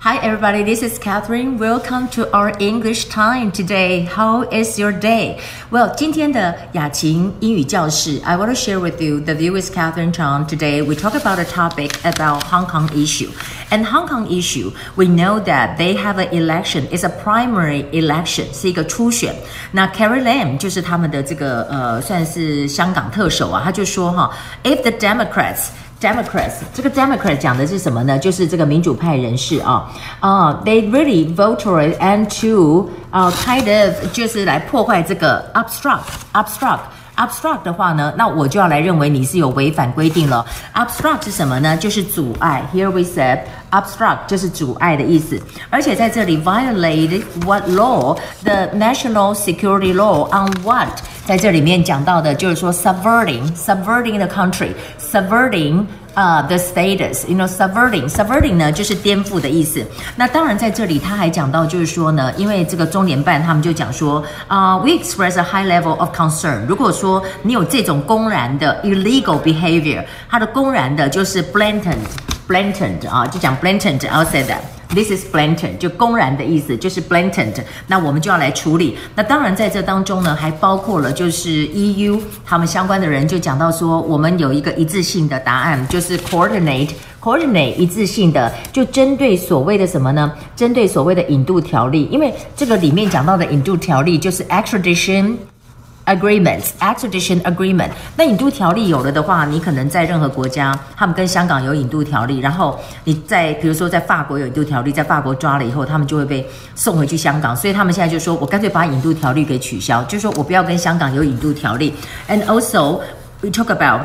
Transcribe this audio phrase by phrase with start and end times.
[0.00, 0.62] Hi, everybody.
[0.62, 1.58] This is Catherine.
[1.58, 4.04] Welcome to our English time today.
[4.04, 5.40] How is your day?
[5.70, 9.18] Well, 今天的雅琴英语教室, I want to share with you.
[9.18, 10.46] The view is Catherine Chang.
[10.46, 13.30] Today, we talk about a topic about Hong Kong issue.
[13.70, 16.86] And Hong Kong issue, we know that they have an election.
[16.92, 18.46] It's a primary election.
[18.52, 19.34] 是一个初选。
[19.72, 24.30] 那 Carrie Lam 就是他们的这个呃，算是香港特首啊，他就说哈，
[24.62, 25.66] If the Democrats
[26.00, 28.18] Democrats，这个 Democrat 讲的是什么呢？
[28.18, 40.44] 就是这个民主派人士啊啊，They really voted and to 啊，kind of 就是来破坏这个 obstruct，obstruct，obstruct 的话呢，那我就要来认为你是有违反规定了。
[40.74, 41.74] Obstruct 是什么呢？
[41.78, 42.62] 就是阻碍。
[42.74, 45.40] Here we said obstruct 就是阻碍的意思。
[45.70, 50.88] 而且在这里 violate what law？The national security law on what？
[51.24, 54.28] 在这里面讲到的就是说 subverting，subverting the
[55.12, 55.84] country，subverting。
[56.16, 59.84] 啊、uh,，the status，you know，subverting，subverting 呢就是颠覆的意思。
[60.16, 66.64] 那当然在这里他还讲到，就是说呢，因为这个中联办他们就讲说，啊、uh,，we express a high level of concern。
[66.66, 74.62] 如果说你有这种公然的 illegal behavior，它的公然的就是 blatant，blatant 啊，就讲 blatant，I'll say that。
[74.93, 77.63] This is blatant，就公然的意思，就是 blatant。
[77.87, 78.97] 那我们就要来处理。
[79.15, 90.31] 那当然在这当中呢，还包括了就是 EU 他们相关的人就讲到说，我们有一个一致性的答案，就是 coordinate，coordinate 一致性的，就针对所谓的什么呢？
[90.55, 95.35] 针对所谓的引渡条例，因为这个里面讲到的引渡条例就是 extradition。
[96.05, 97.89] Agreements, extradition agreement。
[98.15, 107.55] 那引渡条例有了的话，你可能在任何国家，他们跟香港有引渡条例，然后你在比如说在法国有引渡条例，在法国抓了以后，他们就会被送回去香港。
[107.55, 111.93] 所以他们现在就说，我干脆把引渡条例给取消，就是说我不要跟香港有引渡条例。
[112.27, 113.01] And also
[113.41, 114.01] we talk about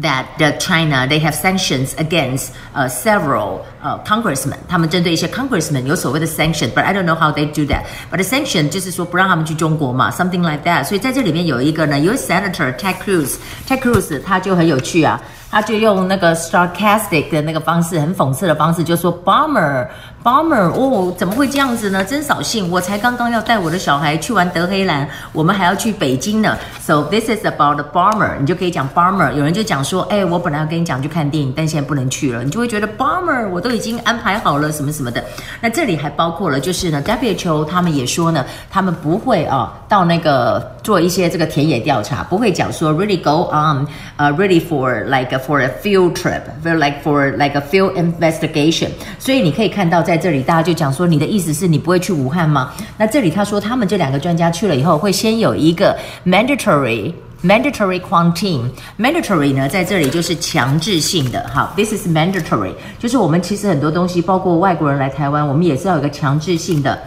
[0.00, 7.04] that the China they have sanctions against uh, several 呃，Congressman，他们针对一些 Congressman 有所谓的 sanction，but I don't
[7.04, 7.82] know how they do that。
[8.10, 10.84] But the sanction 就是说不让他们去中国嘛，something like that。
[10.84, 12.32] 所以在这里面有一个呢，U.S.
[12.32, 15.20] Senator Ted Cruz，Ted Cruz 他就很有趣啊。
[15.50, 19.86] 他就用那个 sarcastic 的那个方式，很讽刺的方式，就说 bomber
[20.24, 22.02] bomber 哦，怎么会这样子呢？
[22.02, 22.70] 真扫兴！
[22.70, 26.56] 我才刚刚要带我的小孩去玩德黑兰，我们还要去北京呢。
[26.80, 29.30] So this is about the bomber，你就可以讲 bomber。
[29.34, 35.22] 有人就讲说，哎，我本来要跟你讲去看电影，但现在不能去了，你就会觉得 bomber，我都已经安排好了什么什么的。
[35.60, 45.32] 那这里还包括了，就是呢，WHO 他们也说呢，他们不会啊到那个做一些这个田野调查，不会讲说 really go on，呃，really for like。
[45.42, 48.88] for a field trip, for like for like a field investigation。
[49.18, 52.70] 所以你可以看到，在这里大家就讲说，你的意思是你不会去武汉吗？
[52.98, 57.12] 那这里他说，他们这两个专家去了以后，会先有一个 mandatory。
[57.42, 61.48] Mandatory quarantine mandatory 呢，在这里就是强制性的。
[61.52, 66.98] 好，this is mandatory，就是我们其实很多东西，包括外国人来台湾，我们也是要有个强制性的。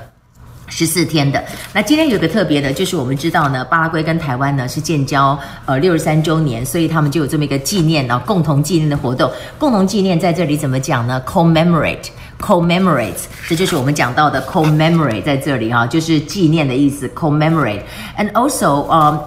[0.67, 9.31] 十四天的，那今天有个特别的，就是我们知道呢，巴拉圭跟台湾呢是建交呃六十三周年，所以他们就有这么一个纪念啊，共同纪念的活动。
[9.59, 13.13] 共同纪念在这里怎么讲呢？commemorate，commemorate，
[13.47, 17.07] 这就是我们讲到的 commemorate 在这里哈，就是纪念的意思。
[17.09, 19.19] commemorate，and also um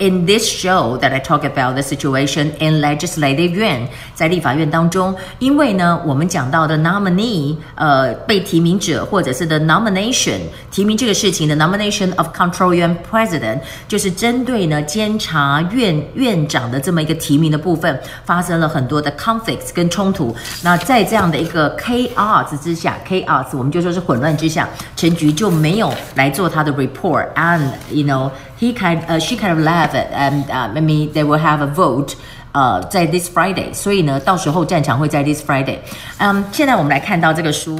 [0.00, 10.38] In this show that I talk about the situation in legislative 院，在立法院当中，因为呢，我们讲到的 nominee，呃，被提名者或者是 the nomination
[10.70, 13.58] 提名这个事情的 nomination of control 院 president，
[13.88, 20.32] 就是针对呢监察院院长的这么一个提名的部分，发生了很多的 conflicts 跟冲突。
[20.62, 29.87] 那在这样的一个 chaos 之下，chaos 我们就说是混乱之下，陈菊就没有来做他的 report，and you know he kind，呃、uh,，she kind of left。
[29.87, 32.15] and uh, maybe they will have a vote
[32.53, 35.77] 呃，在 this Friday，所以呢，到时候战场会在 this Friday。
[36.19, 37.79] 嗯，现在我们来看到这个书，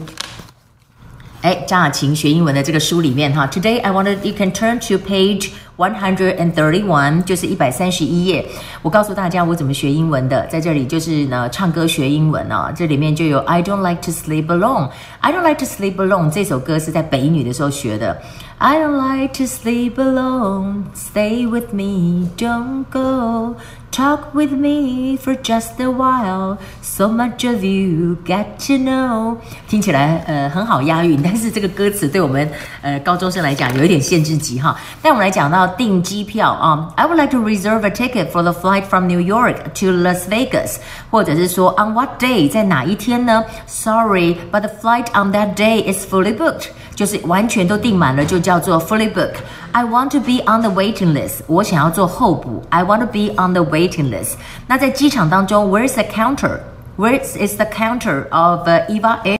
[1.43, 8.45] 哎，张雅琴学英文的这个书里面哈，Today I wanted you can turn to page one hundred and thirty one，就是一百三十一页。
[8.81, 18.17] 我告诉大家我怎么学英文的，在这里就是呢，唱歌学英文啊，这里面就有 I don't like to sleep alone。I don't like to sleep alone 这首歌是在北女的时候学的。
[18.59, 20.83] I don't like to sleep alone.
[20.95, 23.55] Stay with me, don't go.
[23.97, 26.57] Talk with me for just a while.
[26.81, 29.37] So much of you get to know.
[29.67, 32.49] 听起来呃很好押韵，但是这个歌词对我们
[32.81, 34.75] 呃高中生来讲有一点限制级哈。
[34.99, 40.77] 但我们来讲到订机票啊，I would like to reserve a ticket for the flight from New York to Las Vegas，
[41.11, 43.43] 或者是说 on what day 在哪一天呢？
[43.67, 50.41] Sorry, but the flight on that day is fully booked， 就是完全都订满了，就叫做 fully booked。I want to be
[50.45, 52.63] on the waiting list，我想要做候补。
[52.69, 54.33] I want to be on the waiting list。
[54.67, 59.31] 那在机场当中，Where is the counter？Where is the counter of Eva Air？